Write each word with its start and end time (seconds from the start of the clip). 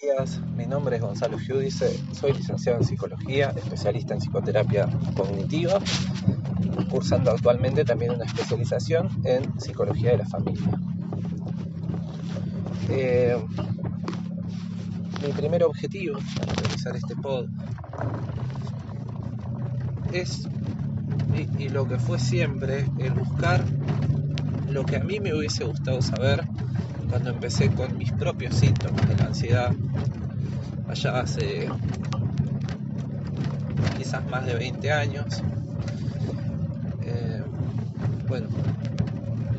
días, 0.00 0.40
mi 0.56 0.66
nombre 0.66 0.96
es 0.96 1.02
Gonzalo 1.02 1.38
Giudice, 1.38 1.94
soy 2.14 2.32
licenciado 2.32 2.78
en 2.78 2.84
psicología, 2.84 3.52
especialista 3.54 4.14
en 4.14 4.20
psicoterapia 4.20 4.88
cognitiva, 5.14 5.78
cursando 6.90 7.30
actualmente 7.30 7.84
también 7.84 8.12
una 8.12 8.24
especialización 8.24 9.10
en 9.24 9.60
psicología 9.60 10.12
de 10.12 10.18
la 10.18 10.24
familia. 10.24 10.70
Eh, 12.88 13.36
mi 15.22 15.32
primer 15.32 15.64
objetivo 15.64 16.16
al 16.16 16.56
realizar 16.56 16.96
este 16.96 17.14
pod 17.16 17.46
es, 20.12 20.48
y, 21.34 21.64
y 21.64 21.68
lo 21.68 21.86
que 21.86 21.98
fue 21.98 22.18
siempre, 22.18 22.86
el 22.98 23.12
buscar 23.12 23.62
lo 24.70 24.84
que 24.84 24.96
a 24.96 25.00
mí 25.00 25.20
me 25.20 25.34
hubiese 25.34 25.64
gustado 25.64 26.00
saber 26.00 26.46
cuando 27.10 27.30
empecé 27.30 27.68
con 27.70 27.98
mis 27.98 28.12
propios 28.12 28.54
síntomas 28.54 29.06
de 29.08 29.16
la 29.16 29.24
ansiedad, 29.24 29.72
allá 30.88 31.20
hace 31.20 31.68
quizás 33.98 34.24
más 34.30 34.46
de 34.46 34.54
20 34.54 34.92
años. 34.92 35.42
Eh, 37.02 37.42
bueno, 38.28 38.46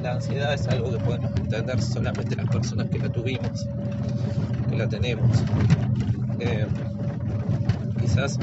la 0.02 0.14
ansiedad 0.14 0.54
es 0.54 0.66
algo 0.70 0.92
que 0.92 0.98
podemos 1.00 1.32
entender 1.36 1.82
solamente 1.82 2.38
las 2.38 2.48
personas 2.50 2.90
que 2.90 3.00
la 3.00 3.10
tuvimos, 3.10 3.68
que 4.70 4.78
la 4.78 4.88
tenemos. 4.88 5.44
Eh, 6.40 6.66
quizás 8.00 8.40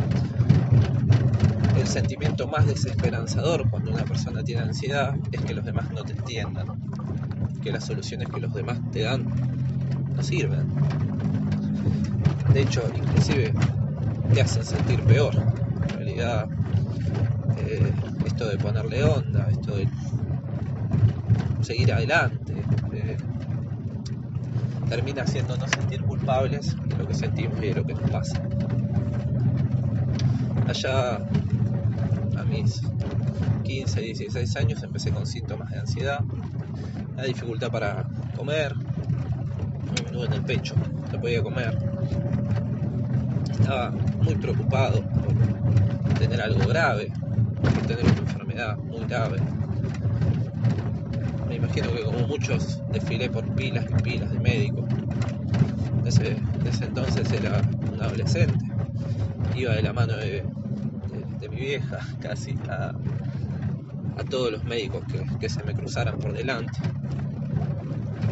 el 1.80 1.86
sentimiento 1.86 2.46
más 2.46 2.66
desesperanzador 2.66 3.68
cuando 3.70 3.90
una 3.90 4.04
persona 4.04 4.44
tiene 4.44 4.62
ansiedad 4.62 5.16
es 5.32 5.40
que 5.40 5.54
los 5.54 5.64
demás 5.64 5.90
no 5.92 6.04
te 6.04 6.12
entiendan 6.12 6.66
que 7.68 7.72
las 7.72 7.84
soluciones 7.84 8.26
que 8.30 8.40
los 8.40 8.54
demás 8.54 8.80
te 8.92 9.02
dan 9.02 9.26
no 10.16 10.22
sirven. 10.22 10.66
De 12.54 12.62
hecho, 12.62 12.82
inclusive 12.96 13.52
te 14.32 14.40
hacen 14.40 14.64
sentir 14.64 15.02
peor. 15.02 15.34
En 15.34 15.88
realidad, 15.96 16.48
eh, 17.58 17.92
esto 18.24 18.48
de 18.48 18.56
ponerle 18.56 19.04
onda, 19.04 19.48
esto 19.50 19.76
de 19.76 19.86
seguir 21.60 21.92
adelante, 21.92 22.54
eh, 22.94 23.18
termina 24.88 25.24
haciéndonos 25.24 25.70
sentir 25.70 26.02
culpables 26.04 26.74
de 26.86 26.96
lo 26.96 27.06
que 27.06 27.12
sentimos 27.12 27.58
y 27.58 27.66
de 27.66 27.74
lo 27.74 27.84
que 27.84 27.92
nos 27.92 28.10
pasa. 28.10 28.42
Allá 30.66 31.16
a 31.16 32.44
mis 32.44 32.80
15, 33.64 34.00
16 34.00 34.56
años 34.56 34.82
empecé 34.82 35.10
con 35.10 35.26
síntomas 35.26 35.70
de 35.70 35.80
ansiedad 35.80 36.24
la 37.18 37.24
dificultad 37.24 37.68
para 37.72 38.06
comer, 38.36 38.72
me 38.76 40.02
menudo 40.04 40.26
en 40.26 40.32
el 40.34 40.42
pecho, 40.44 40.76
no 41.12 41.20
podía 41.20 41.42
comer. 41.42 41.76
Estaba 43.50 43.90
muy 44.22 44.36
preocupado 44.36 45.02
por 45.02 46.14
tener 46.14 46.40
algo 46.40 46.64
grave, 46.68 47.10
por 47.60 47.86
tener 47.88 48.04
una 48.04 48.18
enfermedad 48.18 48.76
muy 48.78 49.04
grave. 49.06 49.38
Me 51.48 51.56
imagino 51.56 51.92
que 51.92 52.04
como 52.04 52.20
muchos 52.28 52.80
desfilé 52.92 53.28
por 53.28 53.44
pilas 53.56 53.84
y 53.90 54.00
pilas 54.00 54.30
de 54.30 54.38
médicos. 54.38 54.84
Desde, 56.04 56.36
ese 56.64 56.84
entonces 56.84 57.32
era 57.32 57.60
un 57.92 58.00
adolescente. 58.00 58.64
Iba 59.56 59.74
de 59.74 59.82
la 59.82 59.92
mano 59.92 60.16
de, 60.16 60.44
de 61.40 61.48
mi 61.48 61.56
vieja 61.56 61.98
casi 62.20 62.54
a, 62.70 62.92
a 64.18 64.24
todos 64.24 64.50
los 64.50 64.64
médicos 64.64 65.04
que, 65.10 65.24
que, 65.38 65.48
se 65.48 65.62
me 65.62 65.74
cruzaran 65.74 66.18
por 66.18 66.32
delante. 66.32 66.78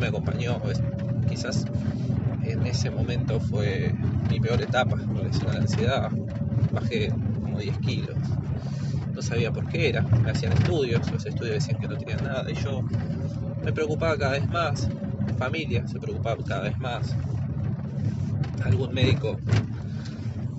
Me 0.00 0.08
acompañó, 0.08 0.60
pues, 0.60 0.82
quizás 1.28 1.64
en 2.42 2.66
ese 2.66 2.90
momento 2.90 3.40
fue 3.40 3.94
mi 4.30 4.40
peor 4.40 4.60
etapa 4.62 4.96
relación 4.96 5.50
a 5.50 5.54
la 5.54 5.60
ansiedad. 5.60 6.10
Bajé 6.72 7.12
como 7.42 7.58
10 7.58 7.78
kilos. 7.78 8.16
No 9.14 9.22
sabía 9.22 9.52
por 9.52 9.66
qué 9.68 9.88
era. 9.88 10.02
Me 10.02 10.30
hacían 10.30 10.52
estudios, 10.52 11.10
los 11.10 11.24
estudios 11.24 11.54
decían 11.54 11.80
que 11.80 11.88
no 11.88 11.96
tenían 11.96 12.22
nada 12.22 12.50
y 12.50 12.54
yo 12.54 12.82
me 13.64 13.72
preocupaba 13.72 14.16
cada 14.16 14.32
vez 14.32 14.48
más. 14.48 14.88
Mi 15.26 15.32
familia 15.34 15.86
se 15.86 15.98
preocupaba 15.98 16.42
cada 16.44 16.62
vez 16.62 16.78
más. 16.78 17.16
Algún 18.64 18.92
médico 18.92 19.38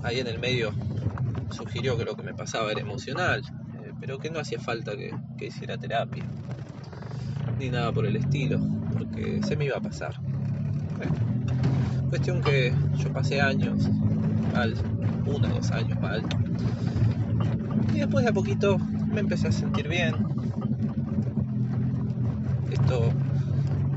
ahí 0.04 0.20
en 0.20 0.28
el 0.28 0.40
medio 0.40 0.72
sugirió 1.52 1.98
que 1.98 2.06
lo 2.06 2.16
que 2.16 2.24
me 2.24 2.34
pasaba 2.34 2.72
era 2.72 2.82
emocional 2.82 3.44
pero 4.08 4.20
que 4.20 4.30
no 4.30 4.40
hacía 4.40 4.58
falta 4.58 4.96
que, 4.96 5.14
que, 5.38 5.48
hiciera 5.48 5.78
terapia, 5.78 6.24
ni 7.60 7.70
nada 7.70 7.92
por 7.92 8.06
el 8.06 8.16
estilo, 8.16 8.58
porque 8.98 9.42
se 9.44 9.58
me 9.58 9.66
iba 9.66 9.76
a 9.76 9.82
pasar. 9.82 10.16
Bueno, 10.96 11.12
cuestión 12.10 12.42
que 12.42 12.74
yo 12.96 13.12
pasé 13.12 13.42
años 13.42 13.90
mal, 14.54 14.76
uno 15.26 15.50
o 15.50 15.56
dos 15.56 15.72
años 15.72 16.00
mal, 16.00 16.24
y 17.94 17.98
después 17.98 18.24
de 18.24 18.30
a 18.30 18.34
poquito 18.34 18.78
me 18.78 19.20
empecé 19.20 19.50
a 19.50 19.52
sentir 19.52 19.90
bien. 19.90 20.16
Esto 22.72 23.10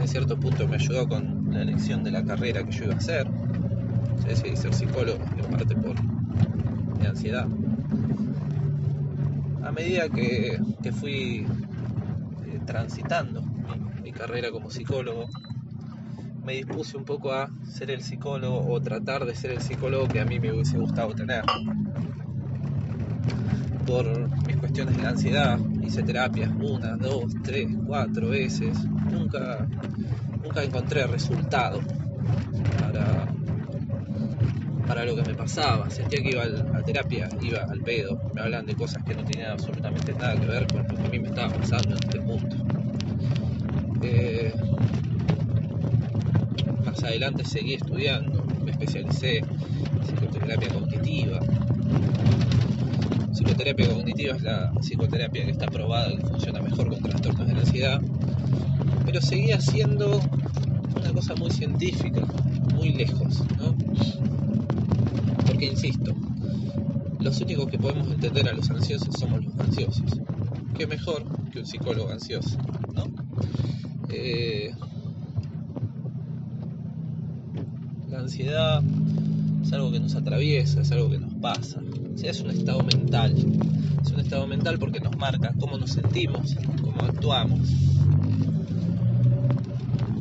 en 0.01 0.09
cierto 0.09 0.41
punto 0.41 0.67
me 0.67 0.75
ayudó 0.75 1.09
con 1.09 1.53
la 1.53 1.63
elección 1.63 2.03
de 2.03 2.11
la 2.11 2.25
carrera 2.25 2.65
que 2.65 2.73
yo 2.73 2.85
iba 2.87 2.95
a 2.95 2.97
hacer. 2.97 3.29
Yo 3.29 4.29
decidí 4.29 4.57
ser 4.57 4.75
psicólogo, 4.75 5.21
en 5.39 5.51
parte 5.53 5.77
por 5.77 5.95
mi 6.99 7.07
ansiedad 7.07 7.47
a 9.71 9.73
medida 9.73 10.09
que, 10.09 10.59
que 10.83 10.91
fui 10.91 11.47
eh, 11.47 12.61
transitando 12.67 13.41
mi, 14.03 14.11
carrera 14.11 14.51
como 14.51 14.69
psicólogo, 14.69 15.29
me 16.45 16.55
dispuse 16.55 16.97
un 16.97 17.05
poco 17.05 17.33
a 17.33 17.49
ser 17.65 17.93
el 17.93 18.03
psicólogo 18.03 18.67
o 18.69 18.81
tratar 18.81 19.25
de 19.25 19.37
ser 19.37 19.53
el 19.53 19.61
psicólogo 19.61 20.09
que 20.09 20.19
a 20.19 20.25
mí 20.25 20.41
me 20.41 20.53
hubiese 20.53 20.77
gustado 20.77 21.15
tener. 21.15 21.45
Por 23.87 24.29
mis 24.45 24.57
cuestiones 24.57 24.97
de 25.01 25.07
ansiedad, 25.07 25.59
hice 25.81 26.03
terapias 26.03 26.51
una, 26.61 26.97
dos, 26.97 27.33
tres, 27.45 27.69
cuatro 27.87 28.31
veces. 28.31 28.77
Nunca, 29.13 29.69
nunca 30.43 30.65
encontré 30.65 31.07
resultado 31.07 31.81
para, 32.81 33.29
para 34.91 35.05
lo 35.05 35.15
que 35.15 35.23
me 35.23 35.35
pasaba. 35.35 35.89
Sentía 35.89 36.21
que 36.21 36.31
iba 36.31 36.43
a 36.43 36.83
terapia, 36.83 37.29
iba 37.41 37.63
al 37.63 37.79
pedo. 37.79 38.21
Me 38.35 38.41
hablan 38.41 38.67
de 38.67 38.75
cosas 38.75 39.05
que 39.05 39.15
no 39.15 39.25
tenían 39.25 39.53
absolutamente 39.53 40.13
nada 40.15 40.35
que 40.35 40.47
ver 40.47 40.67
con 40.67 40.83
lo 40.83 40.95
que 40.97 41.07
a 41.07 41.11
mí 41.11 41.19
me 41.21 41.29
estaba 41.29 41.55
pasando 41.55 41.91
en 41.91 42.03
este 42.03 42.21
punto. 42.21 42.57
Eh, 44.03 44.53
más 46.85 47.05
adelante 47.05 47.45
seguí 47.45 47.75
estudiando, 47.75 48.45
me 48.65 48.73
especialicé 48.73 49.39
en 49.39 49.47
psicoterapia 50.03 50.69
cognitiva. 50.71 51.39
Psicoterapia 53.33 53.91
cognitiva 53.91 54.35
es 54.35 54.43
la 54.43 54.73
psicoterapia 54.81 55.45
que 55.45 55.53
está 55.53 55.67
probada 55.67 56.17
que 56.17 56.27
funciona 56.27 56.61
mejor 56.63 56.89
con 56.89 56.99
trastornos 56.99 57.47
de 57.47 57.55
la 57.55 57.61
ansiedad, 57.61 58.01
pero 59.07 59.21
seguía 59.21 59.61
siendo 59.61 60.21
una 60.97 61.13
cosa 61.13 61.37
muy 61.37 61.53
científica, 61.53 62.23
muy 62.75 62.93
lejos, 62.93 63.45
¿no? 63.57 63.77
Porque 65.61 65.75
insisto, 65.75 66.15
los 67.19 67.39
únicos 67.43 67.67
que 67.67 67.79
podemos 67.79 68.11
entender 68.11 68.49
a 68.49 68.55
los 68.55 68.71
ansiosos 68.71 69.15
somos 69.15 69.45
los 69.45 69.55
ansiosos. 69.59 70.19
¿Qué 70.75 70.87
mejor 70.87 71.23
que 71.51 71.59
un 71.59 71.67
psicólogo 71.67 72.09
ansioso? 72.09 72.57
¿no? 72.95 73.05
Eh, 74.09 74.73
la 78.09 78.21
ansiedad 78.21 78.83
es 79.63 79.71
algo 79.75 79.93
que 79.93 80.01
nos 80.01 80.15
atraviesa, 80.15 80.81
es 80.81 80.91
algo 80.93 81.11
que 81.11 81.19
nos 81.19 81.35
pasa. 81.35 81.79
O 81.81 82.27
es 82.27 82.41
un 82.41 82.53
estado 82.53 82.83
mental. 82.83 83.37
Es 84.03 84.13
un 84.13 84.21
estado 84.21 84.47
mental 84.47 84.79
porque 84.79 85.01
nos 85.01 85.15
marca 85.19 85.53
cómo 85.61 85.77
nos 85.77 85.91
sentimos, 85.91 86.57
cómo 86.81 87.03
actuamos, 87.03 87.69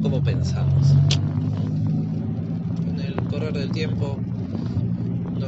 cómo 0.02 0.22
pensamos. 0.22 0.88
Con 2.86 3.00
el 3.00 3.16
correr 3.30 3.54
del 3.54 3.72
tiempo 3.72 4.20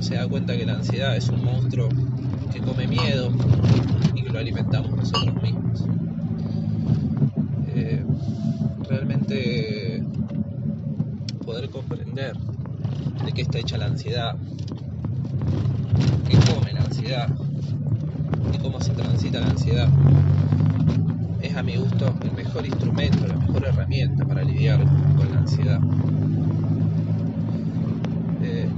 se 0.01 0.15
da 0.15 0.27
cuenta 0.27 0.57
que 0.57 0.65
la 0.65 0.73
ansiedad 0.73 1.15
es 1.15 1.29
un 1.29 1.43
monstruo 1.43 1.89
que 2.51 2.59
come 2.59 2.87
miedo 2.87 3.31
y 4.15 4.23
que 4.23 4.29
lo 4.29 4.39
alimentamos 4.39 4.91
nosotros 4.91 5.41
mismos. 5.41 5.83
Eh, 7.75 8.03
realmente 8.89 10.03
poder 11.45 11.69
comprender 11.69 12.35
de 13.25 13.31
qué 13.31 13.43
está 13.43 13.59
hecha 13.59 13.77
la 13.77 13.85
ansiedad, 13.85 14.35
qué 16.27 16.37
come 16.51 16.73
la 16.73 16.81
ansiedad 16.81 17.29
y 18.53 18.57
cómo 18.57 18.81
se 18.81 18.91
transita 18.91 19.39
la 19.39 19.51
ansiedad 19.51 19.89
es 21.41 21.55
a 21.55 21.63
mi 21.63 21.75
gusto 21.75 22.13
el 22.23 22.31
mejor 22.33 22.65
instrumento, 22.65 23.27
la 23.27 23.35
mejor 23.35 23.65
herramienta 23.65 24.25
para 24.25 24.43
lidiar 24.43 24.79
con 25.17 25.31
la 25.31 25.39
ansiedad 25.39 25.79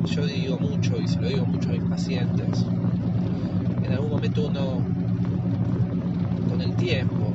yo 0.06 0.26
digo 0.26 0.58
mucho 0.60 1.00
y 1.00 1.08
se 1.08 1.20
lo 1.20 1.28
digo 1.28 1.46
mucho 1.46 1.70
a 1.70 1.74
mis 1.74 1.84
pacientes, 1.84 2.66
en 3.84 3.92
algún 3.92 4.10
momento 4.10 4.48
uno, 4.48 4.82
con 6.50 6.62
el 6.62 6.76
tiempo, 6.76 7.34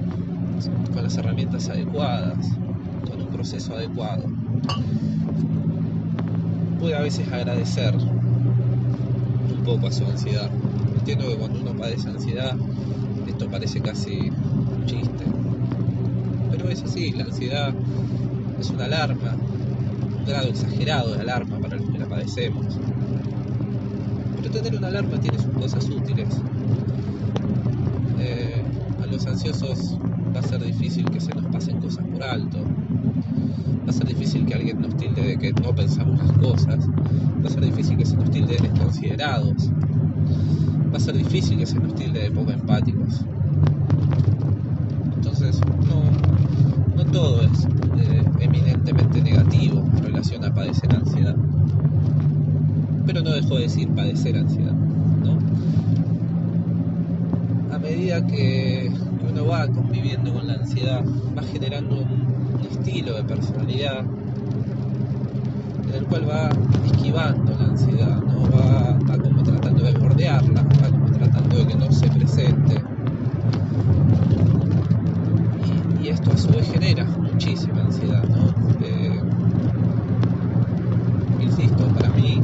con 0.93 1.03
las 1.03 1.17
herramientas 1.17 1.69
adecuadas, 1.69 2.51
con 3.11 3.21
un 3.21 3.29
proceso 3.29 3.75
adecuado, 3.75 4.25
puede 6.79 6.97
a 6.97 7.01
veces 7.01 7.31
agradecer 7.33 7.95
un 7.97 9.63
poco 9.65 9.89
a 9.89 9.93
su 9.93 10.05
ansiedad. 10.05 10.51
Entiendo 10.99 11.29
que 11.29 11.37
cuando 11.37 11.61
uno 11.61 11.73
padece 11.73 12.09
ansiedad, 12.09 12.57
esto 13.27 13.49
parece 13.49 13.81
casi 13.81 14.31
un 14.31 14.85
chiste. 14.87 15.25
Pero 16.51 16.69
es 16.69 16.83
así, 16.83 17.13
la 17.13 17.25
ansiedad 17.25 17.75
es 18.61 18.71
una 18.71 18.85
alarma, 18.85 19.37
un 20.19 20.25
grado 20.27 20.49
exagerado 20.49 21.15
de 21.15 21.21
alarma 21.21 21.59
para 21.59 21.77
los 21.77 21.89
que 21.91 21.99
la 21.99 22.08
Pero 24.37 24.51
tener 24.51 24.77
una 24.77 24.89
alarma 24.89 25.21
tiene 25.21 25.39
sus 25.39 25.53
cosas 25.53 25.89
útiles. 25.89 26.29
Eh, 28.19 28.63
a 29.01 29.07
los 29.07 29.27
ansiosos 29.27 29.97
va 30.35 30.41
a 30.41 30.43
ser 30.43 30.65
difícil 30.65 31.05
que 31.11 31.21
se 31.21 31.33
nos 31.35 31.47
pasen 31.47 31.81
cosas 31.81 32.05
por 32.07 32.23
alto. 32.23 32.59
Va 33.87 33.91
a 33.91 33.93
ser 33.93 34.07
difícil 34.07 34.45
que 34.47 34.55
alguien 34.55 34.81
nos 34.81 34.97
tilde 34.97 35.23
de 35.23 35.39
que 35.39 35.53
no 35.53 35.75
pensamos 35.75 36.19
las 36.19 36.33
cosas. 36.39 36.89
Va 36.89 37.49
a 37.49 37.51
ser 37.51 37.65
difícil 37.65 37.97
que 37.97 38.05
se 38.05 38.17
nos 38.17 38.31
tilde 38.31 38.57
de 38.57 38.69
desconsiderados. 38.69 39.71
Va 40.93 40.97
a 40.97 41.01
ser 41.01 41.17
difícil 41.17 41.59
que 41.59 41.67
se 41.67 41.79
nos 41.79 41.95
tilde 41.95 42.21
de 42.21 42.31
poco 42.31 42.51
empáticos. 42.51 43.21
Entonces, 45.15 45.61
no, 45.89 46.97
no 46.97 47.11
todo 47.11 47.43
es 47.43 47.65
eh, 47.65 48.25
eminentemente 48.41 49.21
negativo 49.23 49.85
en 49.97 50.03
relación 50.03 50.45
a 50.45 50.53
padecer 50.53 50.98
no 53.29 53.35
dejo 53.35 53.57
de 53.57 53.63
decir 53.63 53.89
padecer 53.91 54.37
ansiedad. 54.37 54.73
¿no? 54.73 55.39
A 57.75 57.79
medida 57.79 58.27
que 58.27 58.91
uno 59.31 59.47
va 59.47 59.67
conviviendo 59.69 60.33
con 60.33 60.47
la 60.47 60.55
ansiedad, 60.55 61.05
va 61.37 61.43
generando 61.43 61.97
un, 61.97 62.39
estilo 62.71 63.15
de 63.15 63.25
personalidad 63.25 64.05
en 65.89 65.95
el 65.95 66.05
cual 66.07 66.29
va 66.29 66.51
esquivando 66.87 67.57
la 67.59 67.67
ansiedad, 67.67 68.21
va, 68.21 69.19
como 69.19 69.43
tratando 69.43 69.85
de 69.85 69.93
bordearla, 69.93 70.63
va 70.63 70.91
como 70.91 71.11
tratando 71.13 71.57
de 71.59 71.67
que 71.67 71.75
no 71.77 71.93
se 71.93 72.09
presente. 72.09 72.83
Y, 76.01 76.05
y 76.05 76.09
esto 76.09 76.33
a 76.33 76.37
su 76.37 76.49
vez 76.49 76.71
genera 76.71 77.05
muchísima 77.05 77.83
ansiedad. 77.83 78.25
¿no? 78.25 78.49
Eh, 78.85 79.21
insisto, 81.41 81.87
para 81.95 82.09
mí 82.11 82.43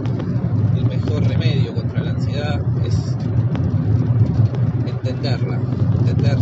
el 0.76 0.86
mejor 0.86 1.24
remedio 1.26 1.74
contra 1.74 2.02
la 2.02 2.10
ansiedad 2.10 2.60
es 2.84 3.16
entenderla, 4.86 5.60
entender 6.00 6.38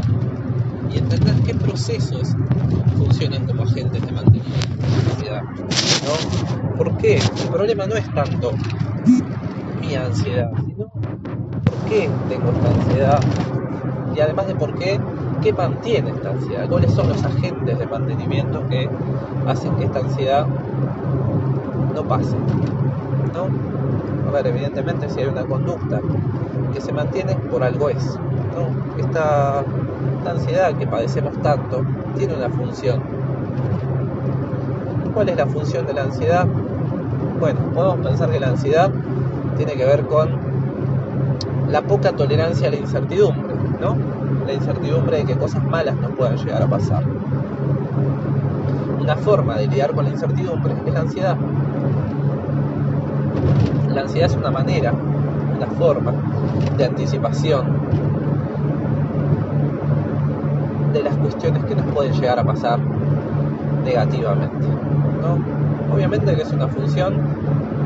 y 0.92 0.98
entender 0.98 1.34
qué 1.44 1.54
procesos 1.82 2.36
funcionan 2.96 3.44
como 3.44 3.64
agentes 3.64 4.06
de 4.06 4.12
mantenimiento 4.12 5.16
de 5.20 5.30
la. 5.30 5.42
¿no? 5.42 6.76
¿Por 6.76 6.96
qué? 6.98 7.16
El 7.16 7.48
problema 7.50 7.86
no 7.86 7.96
es 7.96 8.08
tanto 8.14 8.52
mi 9.80 9.96
ansiedad, 9.96 10.52
sino 10.64 10.86
por 10.86 11.74
qué 11.88 12.08
tengo 12.28 12.52
esta 12.52 12.70
ansiedad 12.70 13.20
y 14.14 14.20
además 14.20 14.46
de 14.46 14.54
por 14.54 14.78
qué, 14.78 15.00
qué 15.42 15.52
mantiene 15.52 16.10
esta 16.10 16.30
ansiedad, 16.30 16.68
cuáles 16.68 16.92
son 16.92 17.08
los 17.08 17.24
agentes 17.24 17.76
de 17.76 17.86
mantenimiento 17.86 18.64
que 18.68 18.88
hacen 19.48 19.74
que 19.74 19.84
esta 19.84 19.98
ansiedad 19.98 20.46
no 21.94 22.04
pase. 22.04 22.36
¿no? 23.34 24.28
A 24.28 24.30
ver, 24.30 24.46
evidentemente 24.46 25.10
si 25.10 25.20
hay 25.20 25.26
una 25.26 25.44
conducta 25.44 26.00
que 26.72 26.80
se 26.80 26.92
mantiene, 26.92 27.34
por 27.34 27.64
algo 27.64 27.90
es. 27.90 28.16
¿no? 28.54 29.02
Esta, 29.04 29.64
esta 30.18 30.30
ansiedad 30.30 30.74
que 30.74 30.86
padecemos 30.86 31.36
tanto 31.42 31.84
tiene 32.16 32.34
una 32.34 32.48
función. 32.48 33.00
¿Cuál 35.14 35.28
es 35.28 35.36
la 35.36 35.46
función 35.46 35.86
de 35.86 35.94
la 35.94 36.02
ansiedad? 36.04 36.46
Bueno, 37.38 37.60
podemos 37.74 38.06
pensar 38.06 38.30
que 38.30 38.40
la 38.40 38.48
ansiedad 38.48 38.90
tiene 39.56 39.72
que 39.72 39.84
ver 39.84 40.06
con 40.06 40.30
la 41.68 41.82
poca 41.82 42.12
tolerancia 42.12 42.68
a 42.68 42.70
la 42.70 42.76
incertidumbre, 42.76 43.54
¿no? 43.80 43.96
La 44.46 44.52
incertidumbre 44.52 45.18
de 45.18 45.24
que 45.24 45.36
cosas 45.36 45.64
malas 45.64 45.96
nos 45.96 46.12
puedan 46.12 46.36
llegar 46.36 46.62
a 46.62 46.66
pasar. 46.66 47.04
Una 49.00 49.16
forma 49.16 49.56
de 49.56 49.66
lidiar 49.66 49.92
con 49.92 50.04
la 50.04 50.10
incertidumbre 50.10 50.74
es 50.86 50.92
la 50.92 51.00
ansiedad. 51.00 51.36
La 53.88 54.02
ansiedad 54.02 54.30
es 54.30 54.36
una 54.36 54.50
manera, 54.50 54.92
una 55.56 55.66
forma 55.66 56.12
de 56.76 56.84
anticipación 56.84 57.66
de 60.92 61.02
las 61.02 61.16
cuestiones 61.16 61.64
que 61.64 61.74
nos 61.74 61.86
pueden 61.92 62.12
llegar 62.12 62.38
a 62.38 62.44
pasar 62.44 62.78
negativamente. 63.84 64.66
¿no? 65.20 65.94
Obviamente 65.94 66.34
que 66.34 66.42
es 66.42 66.52
una 66.52 66.68
función 66.68 67.14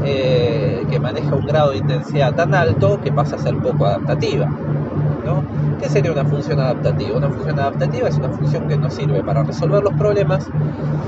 eh, 0.04 0.84
que 0.90 1.00
maneja 1.00 1.34
un 1.34 1.46
grado 1.46 1.70
de 1.70 1.78
intensidad 1.78 2.34
tan 2.34 2.54
alto 2.54 3.00
que 3.00 3.12
pasa 3.12 3.36
a 3.36 3.38
ser 3.38 3.56
poco 3.58 3.86
adaptativa. 3.86 4.46
¿no? 4.46 5.42
¿Qué 5.80 5.88
sería 5.88 6.12
una 6.12 6.24
función 6.24 6.60
adaptativa? 6.60 7.16
Una 7.16 7.28
función 7.28 7.58
adaptativa 7.58 8.08
es 8.08 8.16
una 8.16 8.30
función 8.30 8.68
que 8.68 8.76
nos 8.76 8.94
sirve 8.94 9.22
para 9.22 9.42
resolver 9.42 9.82
los 9.82 9.94
problemas 9.94 10.48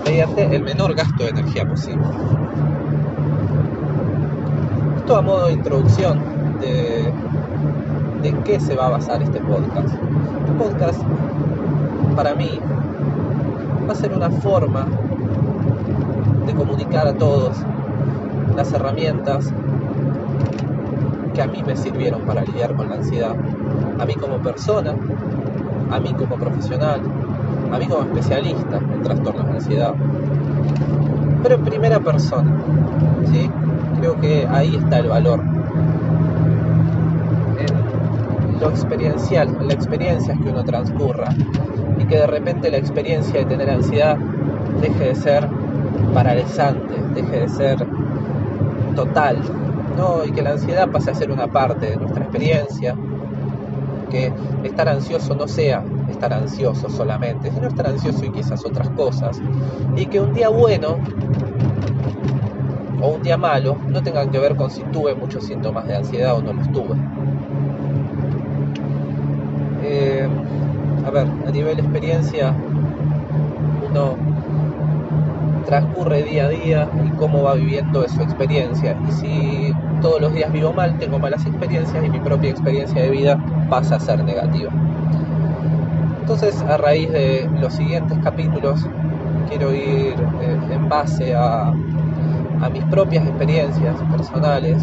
mediante 0.05 0.55
el 0.57 0.63
menor 0.63 0.95
gasto 0.95 1.25
de 1.25 1.31
energía 1.31 1.69
posible. 1.69 2.05
Esto 4.99 5.17
a 5.17 5.23
modo 5.23 5.47
de 5.47 5.53
introducción 5.55 6.21
de, 6.61 7.13
de 8.23 8.35
qué 8.45 8.61
se 8.61 8.75
va 8.75 8.87
a 8.87 8.91
basar 8.91 9.23
este 9.23 9.41
podcast. 9.41 9.95
Este 9.95 10.53
podcast 10.59 11.03
para 12.19 12.35
mí 12.35 12.51
va 13.89 13.93
a 13.93 13.95
ser 13.95 14.13
una 14.13 14.29
forma 14.29 14.87
de 16.47 16.53
comunicar 16.53 17.07
a 17.07 17.13
todos 17.13 17.57
las 18.57 18.73
herramientas 18.73 19.53
que 21.33 21.41
a 21.41 21.47
mí 21.47 21.63
me 21.65 21.77
sirvieron 21.77 22.23
para 22.23 22.43
lidiar 22.43 22.75
con 22.75 22.89
la 22.89 22.97
ansiedad. 22.97 23.37
A 24.01 24.05
mí 24.05 24.15
como 24.15 24.39
persona, 24.39 24.97
a 25.93 26.01
mí 26.01 26.13
como 26.15 26.35
profesional, 26.35 27.03
a 27.71 27.79
mí 27.79 27.87
como 27.87 28.03
especialista 28.03 28.79
en 28.79 29.01
trastornos 29.05 29.47
de 29.47 29.53
ansiedad. 29.53 29.95
Pero 31.45 31.55
en 31.55 31.63
primera 31.63 32.01
persona, 32.01 32.51
¿sí? 33.31 33.49
Creo 34.01 34.21
que 34.21 34.45
ahí 34.51 34.75
está 34.75 34.99
el 34.99 35.07
valor. 35.07 35.41
Lo 38.61 38.71
experiencial, 38.71 39.57
en 39.61 39.69
la 39.69 39.75
experiencia 39.75 40.35
que 40.35 40.49
uno 40.49 40.65
transcurra 40.65 41.29
y 41.99 42.05
que 42.05 42.17
de 42.17 42.27
repente 42.27 42.71
la 42.71 42.79
experiencia 42.79 43.41
de 43.41 43.47
tener 43.47 43.71
ansiedad 43.71 44.17
deje 44.81 45.05
de 45.05 45.15
ser 45.15 45.49
paralizante, 46.15 46.95
deje 47.15 47.41
de 47.41 47.49
ser 47.49 47.87
total, 48.95 49.39
¿no? 49.97 50.25
y 50.25 50.33
que 50.33 50.43
la 50.43 50.51
ansiedad 50.51 50.89
pase 50.89 51.11
a 51.11 51.15
ser 51.15 51.31
una 51.31 51.47
parte 51.47 51.91
de 51.91 51.97
nuestra 51.97 52.23
experiencia, 52.23 52.95
que 54.11 54.33
estar 54.65 54.89
ansioso 54.89 55.35
no 55.35 55.47
sea 55.47 55.85
estar 56.11 56.33
ansioso 56.33 56.89
solamente, 56.89 57.51
sino 57.51 57.69
estar 57.69 57.87
ansioso 57.87 58.25
y 58.25 58.31
quizás 58.31 58.65
otras 58.65 58.89
cosas, 58.91 59.41
y 59.97 60.07
que 60.07 60.21
un 60.21 60.33
día 60.33 60.49
bueno 60.49 60.97
o 63.01 63.09
un 63.09 63.23
día 63.23 63.37
malo 63.37 63.77
no 63.89 64.03
tengan 64.03 64.31
que 64.31 64.39
ver 64.39 64.57
con 64.57 64.71
si 64.71 64.83
tuve 64.85 65.15
muchos 65.15 65.45
síntomas 65.45 65.87
de 65.87 65.97
ansiedad 65.97 66.37
o 66.37 66.43
no 66.43 66.53
los 66.53 66.71
tuve. 66.73 66.97
Eh, 69.83 70.29
a 71.49 71.51
nivel 71.51 71.79
experiencia, 71.79 72.55
uno 73.89 74.17
transcurre 75.65 76.23
día 76.23 76.45
a 76.45 76.49
día 76.49 76.89
y 77.07 77.09
cómo 77.17 77.43
va 77.43 77.55
viviendo 77.55 78.07
su 78.07 78.23
experiencia. 78.23 78.97
Y 79.09 79.13
si 79.13 79.75
todos 80.03 80.21
los 80.21 80.33
días 80.35 80.53
vivo 80.53 80.73
mal, 80.73 80.99
tengo 80.99 81.19
malas 81.19 81.47
experiencias 81.47 82.05
y 82.05 82.11
mi 82.11 82.21
propia 82.21 82.51
experiencia 82.51 83.03
de 83.03 83.11
vida 83.11 83.39
pasa 83.71 83.97
a 83.97 84.01
ser 84.01 84.23
negativa. 84.25 84.71
Entonces, 86.21 86.61
a 86.63 86.77
raíz 86.77 87.11
de 87.11 87.49
los 87.61 87.73
siguientes 87.73 88.19
capítulos, 88.23 88.87
quiero 89.49 89.73
ir 89.73 90.15
eh, 90.43 90.59
en 90.71 90.89
base 90.89 91.35
a 91.35 91.73
mis 92.73 92.85
propias 92.85 93.27
experiencias 93.27 93.97
personales, 94.11 94.83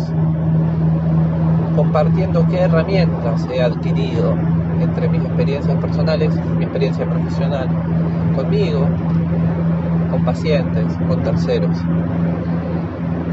compartiendo 1.75 2.48
qué 2.50 2.62
herramientas 2.62 3.48
he 3.53 3.62
adquirido 3.62 4.34
entre 4.82 5.10
mis 5.10 5.22
experiencias 5.24 5.77
personales, 5.77 6.32
mi 6.58 6.63
experiencia 6.65 7.05
profesional, 7.05 7.67
conmigo, 8.36 8.88
con 10.12 10.24
pacientes, 10.24 10.86
con 11.08 11.24
terceros. 11.24 11.77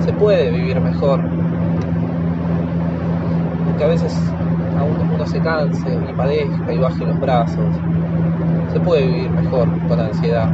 Se 0.04 0.12
puede 0.12 0.50
vivir 0.50 0.80
mejor, 0.80 1.20
aunque 3.66 3.84
a 3.84 3.88
veces 3.88 4.18
aún 4.78 5.10
uno 5.14 5.26
se 5.26 5.38
canse 5.40 5.98
y 6.10 6.12
padezca 6.12 6.72
y 6.72 6.78
baje 6.78 7.04
los 7.04 7.20
brazos. 7.20 7.76
Se 8.72 8.80
puede 8.80 9.06
vivir 9.06 9.30
mejor 9.30 9.68
con 9.86 10.00
ansiedad 10.00 10.48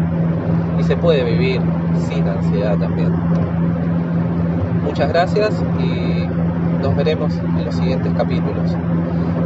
y 0.79 0.83
se 0.83 0.97
puede 0.97 1.25
vivir 1.25 1.61
sin 2.09 2.27
ansiedad 2.29 2.77
también. 2.77 3.13
Muchas 4.85 5.09
gracias 5.09 5.65
y 5.79 6.27
nos 6.83 6.97
veremos 6.97 7.33
en 7.37 7.65
los 7.65 7.75
siguientes 7.75 8.13
capítulos. 8.17 8.77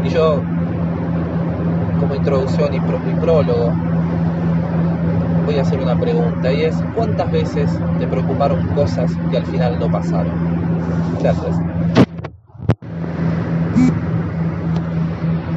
Y 0.05 0.09
yo, 0.09 0.41
como 2.03 2.17
introducción 2.17 2.75
y, 2.75 2.81
prólogo, 3.15 3.79
voy 5.45 5.59
a 5.59 5.63
hacer 5.63 5.79
una 5.81 5.99
pregunta 5.99 6.53
y 6.53 6.63
es, 6.65 6.85
¿cuántas 6.91 7.31
veces 7.31 7.85
te 7.97 8.09
preocuparon 8.09 8.67
cosas 8.67 9.21
que 9.29 9.37
al 9.37 9.47
final 9.47 9.79
no 9.79 9.89
pasaron? 9.89 10.43
Gracias. 11.19 11.72